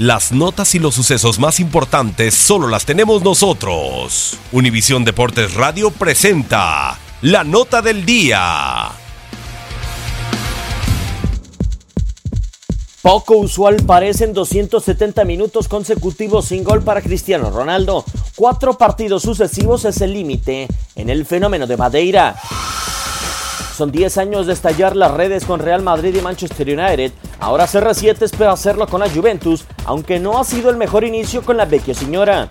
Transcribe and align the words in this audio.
Las 0.00 0.32
notas 0.32 0.74
y 0.74 0.78
los 0.78 0.94
sucesos 0.94 1.38
más 1.38 1.60
importantes 1.60 2.32
solo 2.32 2.68
las 2.68 2.86
tenemos 2.86 3.22
nosotros. 3.22 4.38
Univisión 4.50 5.04
Deportes 5.04 5.52
Radio 5.52 5.90
presenta 5.90 6.98
la 7.20 7.44
nota 7.44 7.82
del 7.82 8.06
día. 8.06 8.92
Poco 13.02 13.36
usual 13.36 13.76
parecen 13.86 14.32
270 14.32 15.22
minutos 15.26 15.68
consecutivos 15.68 16.46
sin 16.46 16.64
gol 16.64 16.82
para 16.82 17.02
Cristiano 17.02 17.50
Ronaldo. 17.50 18.06
Cuatro 18.36 18.78
partidos 18.78 19.20
sucesivos 19.20 19.84
es 19.84 20.00
el 20.00 20.14
límite 20.14 20.66
en 20.96 21.10
el 21.10 21.26
fenómeno 21.26 21.66
de 21.66 21.76
Madeira. 21.76 22.36
Son 23.74 23.90
10 23.90 24.18
años 24.18 24.46
de 24.46 24.52
estallar 24.52 24.96
las 24.96 25.12
redes 25.12 25.44
con 25.44 25.60
Real 25.60 25.82
Madrid 25.82 26.14
y 26.14 26.20
Manchester 26.20 26.66
United. 26.68 27.12
Ahora 27.38 27.66
CR7 27.66 28.22
espera 28.22 28.52
hacerlo 28.52 28.86
con 28.86 29.00
la 29.00 29.08
Juventus, 29.08 29.64
aunque 29.84 30.18
no 30.18 30.38
ha 30.38 30.44
sido 30.44 30.70
el 30.70 30.76
mejor 30.76 31.04
inicio 31.04 31.42
con 31.42 31.56
la 31.56 31.64
vecchia 31.64 31.94
señora. 31.94 32.48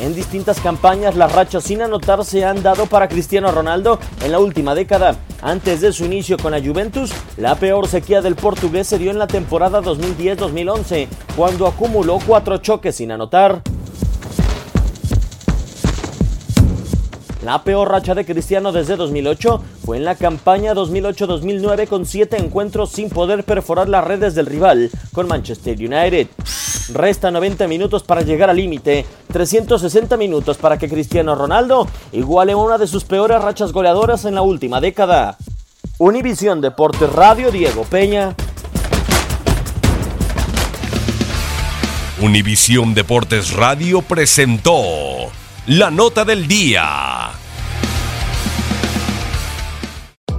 En 0.00 0.14
distintas 0.14 0.60
campañas, 0.60 1.16
las 1.16 1.32
rachas 1.32 1.64
sin 1.64 1.82
anotar 1.82 2.24
se 2.24 2.44
han 2.44 2.62
dado 2.62 2.86
para 2.86 3.08
Cristiano 3.08 3.52
Ronaldo 3.52 3.98
en 4.24 4.32
la 4.32 4.40
última 4.40 4.74
década. 4.74 5.16
Antes 5.42 5.80
de 5.80 5.92
su 5.92 6.04
inicio 6.04 6.36
con 6.38 6.52
la 6.52 6.60
Juventus, 6.60 7.12
la 7.36 7.54
peor 7.56 7.86
sequía 7.86 8.20
del 8.20 8.34
portugués 8.34 8.86
se 8.88 8.98
dio 8.98 9.10
en 9.10 9.18
la 9.18 9.26
temporada 9.26 9.80
2010-2011, 9.80 11.08
cuando 11.36 11.66
acumuló 11.66 12.18
cuatro 12.26 12.58
choques 12.58 12.96
sin 12.96 13.12
anotar. 13.12 13.62
La 17.44 17.64
peor 17.64 17.90
racha 17.90 18.14
de 18.14 18.24
Cristiano 18.24 18.70
desde 18.70 18.96
2008 18.96 19.60
fue 19.84 19.96
en 19.96 20.04
la 20.04 20.14
campaña 20.14 20.74
2008-2009 20.74 21.88
con 21.88 22.06
siete 22.06 22.36
encuentros 22.36 22.90
sin 22.90 23.10
poder 23.10 23.42
perforar 23.42 23.88
las 23.88 24.04
redes 24.04 24.36
del 24.36 24.46
rival 24.46 24.90
con 25.12 25.26
Manchester 25.26 25.76
United. 25.76 26.28
Resta 26.92 27.32
90 27.32 27.66
minutos 27.66 28.04
para 28.04 28.22
llegar 28.22 28.48
al 28.48 28.58
límite, 28.58 29.04
360 29.32 30.16
minutos 30.16 30.56
para 30.56 30.78
que 30.78 30.88
Cristiano 30.88 31.34
Ronaldo 31.34 31.88
iguale 32.12 32.54
una 32.54 32.78
de 32.78 32.86
sus 32.86 33.02
peores 33.02 33.42
rachas 33.42 33.72
goleadoras 33.72 34.24
en 34.24 34.36
la 34.36 34.42
última 34.42 34.80
década. 34.80 35.36
Univisión 35.98 36.60
Deportes 36.60 37.12
Radio 37.12 37.50
Diego 37.50 37.82
Peña. 37.82 38.36
Univisión 42.20 42.94
Deportes 42.94 43.52
Radio 43.52 44.00
presentó 44.00 44.82
la 45.66 45.90
nota 45.90 46.24
del 46.24 46.46
día. 46.46 47.11